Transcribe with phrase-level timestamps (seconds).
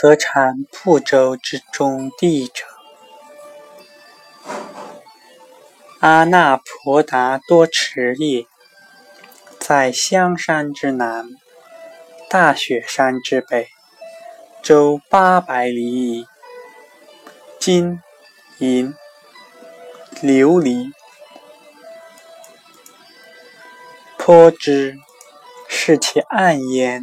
[0.00, 2.64] 则产蒲州之中地者。
[5.98, 8.46] 阿那婆达多池也，
[9.58, 11.28] 在香山之南，
[12.30, 13.68] 大雪山之北，
[14.62, 16.26] 周八百里矣。
[17.58, 18.00] 金
[18.56, 18.94] 银
[20.22, 20.90] 琉璃
[24.16, 24.96] 颇之，
[25.68, 27.02] 是其暗烟，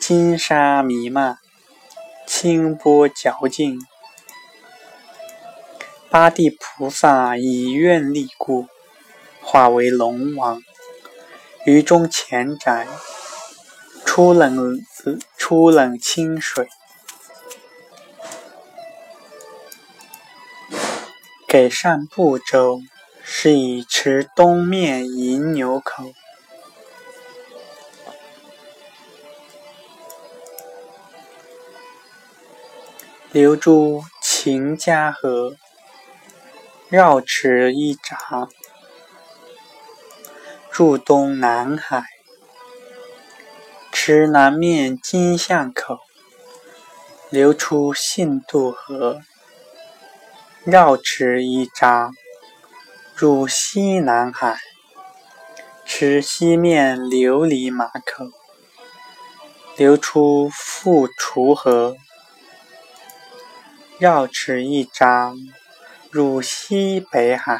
[0.00, 1.36] 金沙弥漫，
[2.32, 3.84] 清波皎净。
[6.10, 8.68] 八地菩萨以愿力故，
[9.42, 10.62] 化为龙王，
[11.66, 12.86] 于中前宅，
[14.04, 14.80] 出冷
[15.36, 16.68] 出冷清水。
[21.48, 22.80] 给善不周，
[23.24, 26.04] 是以持东面银牛口，
[33.32, 35.54] 流诸秦家河，
[36.88, 38.48] 绕池一匝，
[40.68, 42.02] 入东南海。
[43.92, 46.00] 池南面金巷口，
[47.28, 49.20] 流出信度河。
[50.64, 52.10] 绕池一匝，
[53.14, 54.56] 入西南海；
[55.86, 58.32] 池西面琉璃马口，
[59.76, 61.96] 流出富楚河。
[64.00, 65.36] 绕池一匝，
[66.10, 67.58] 入西北海；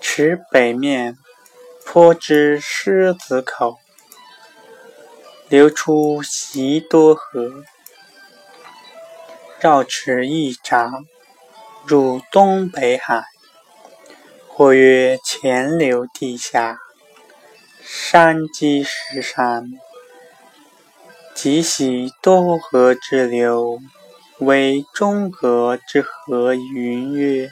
[0.00, 1.18] 池北面
[1.84, 3.78] 颇之狮子口，
[5.48, 7.64] 流出习多河。
[9.58, 11.04] 绕池一匝。
[11.84, 13.24] 入东北海，
[14.46, 16.78] 或曰潜流地下，
[17.82, 19.72] 山积石山，
[21.34, 23.80] 即喜多河之流，
[24.40, 27.50] 为中阁之和云曰。